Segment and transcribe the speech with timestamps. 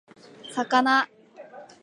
[0.55, 1.05] 魚